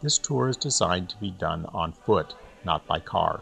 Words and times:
this 0.00 0.18
tour 0.18 0.48
is 0.48 0.56
designed 0.56 1.08
to 1.08 1.16
be 1.16 1.32
done 1.32 1.66
on 1.74 1.92
foot, 1.92 2.36
not 2.64 2.86
by 2.86 3.00
car. 3.00 3.40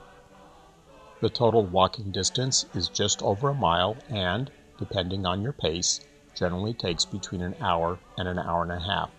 The 1.20 1.28
total 1.28 1.66
walking 1.66 2.10
distance 2.10 2.64
is 2.72 2.88
just 2.88 3.22
over 3.22 3.50
a 3.50 3.54
mile 3.54 3.98
and, 4.08 4.50
depending 4.78 5.26
on 5.26 5.42
your 5.42 5.52
pace, 5.52 6.00
generally 6.34 6.72
takes 6.72 7.04
between 7.04 7.42
an 7.42 7.54
hour 7.60 7.98
and 8.16 8.26
an 8.26 8.38
hour 8.38 8.62
and 8.62 8.72
a 8.72 8.80
half. 8.80 9.10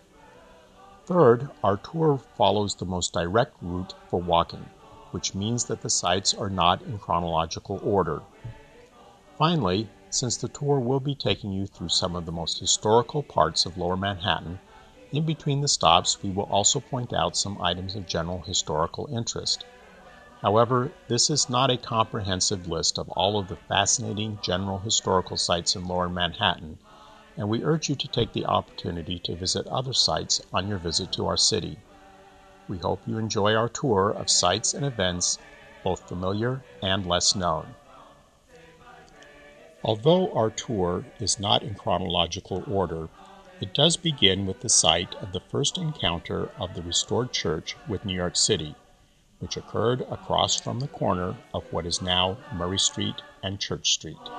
Third, 1.05 1.51
our 1.63 1.77
tour 1.77 2.17
follows 2.35 2.73
the 2.73 2.85
most 2.85 3.13
direct 3.13 3.55
route 3.61 3.93
for 4.09 4.19
walking 4.19 4.65
which 5.11 5.35
means 5.35 5.65
that 5.65 5.81
the 5.81 5.89
sites 5.89 6.33
are 6.33 6.49
not 6.49 6.81
in 6.81 6.97
chronological 6.97 7.79
order. 7.83 8.21
Finally, 9.37 9.89
since 10.09 10.37
the 10.37 10.47
tour 10.47 10.79
will 10.79 10.99
be 10.99 11.15
taking 11.15 11.51
you 11.51 11.65
through 11.65 11.89
some 11.89 12.15
of 12.15 12.25
the 12.25 12.31
most 12.31 12.59
historical 12.59 13.23
parts 13.23 13.65
of 13.65 13.77
Lower 13.77 13.95
Manhattan, 13.95 14.59
in 15.11 15.25
between 15.25 15.61
the 15.61 15.67
stops 15.67 16.21
we 16.21 16.29
will 16.29 16.43
also 16.43 16.79
point 16.79 17.11
out 17.13 17.35
some 17.35 17.61
items 17.61 17.95
of 17.95 18.05
general 18.05 18.41
historical 18.41 19.07
interest. 19.07 19.65
However, 20.41 20.91
this 21.07 21.29
is 21.29 21.49
not 21.49 21.69
a 21.69 21.77
comprehensive 21.77 22.67
list 22.67 22.97
of 22.97 23.09
all 23.09 23.37
of 23.37 23.47
the 23.47 23.55
fascinating 23.55 24.39
general 24.41 24.79
historical 24.79 25.37
sites 25.37 25.75
in 25.75 25.85
Lower 25.85 26.09
Manhattan, 26.09 26.77
and 27.37 27.47
we 27.47 27.63
urge 27.63 27.89
you 27.89 27.95
to 27.95 28.07
take 28.07 28.33
the 28.33 28.45
opportunity 28.45 29.19
to 29.19 29.35
visit 29.35 29.67
other 29.67 29.93
sites 29.93 30.41
on 30.51 30.67
your 30.67 30.77
visit 30.77 31.11
to 31.13 31.25
our 31.27 31.37
city. 31.37 31.77
We 32.71 32.77
hope 32.77 33.05
you 33.05 33.17
enjoy 33.17 33.53
our 33.53 33.67
tour 33.67 34.11
of 34.11 34.29
sites 34.29 34.73
and 34.73 34.85
events, 34.85 35.39
both 35.83 36.07
familiar 36.07 36.63
and 36.81 37.05
less 37.05 37.35
known. 37.35 37.75
Although 39.83 40.31
our 40.31 40.49
tour 40.49 41.03
is 41.19 41.37
not 41.37 41.63
in 41.63 41.75
chronological 41.75 42.63
order, 42.65 43.09
it 43.59 43.73
does 43.73 43.97
begin 43.97 44.45
with 44.45 44.61
the 44.61 44.69
site 44.69 45.15
of 45.15 45.33
the 45.33 45.41
first 45.41 45.77
encounter 45.77 46.53
of 46.57 46.73
the 46.73 46.81
restored 46.81 47.33
church 47.33 47.75
with 47.85 48.05
New 48.05 48.15
York 48.15 48.37
City, 48.37 48.77
which 49.39 49.57
occurred 49.57 50.03
across 50.09 50.57
from 50.57 50.79
the 50.79 50.87
corner 50.87 51.35
of 51.53 51.65
what 51.71 51.85
is 51.85 52.01
now 52.01 52.37
Murray 52.49 52.79
Street 52.79 53.21
and 53.43 53.59
Church 53.59 53.91
Street. 53.91 54.29